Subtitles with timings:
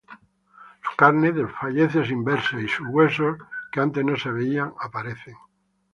[0.83, 3.37] Su carne desfallece sin verse, Y sus huesos,
[3.71, 5.35] que antes no se veían, aparecen.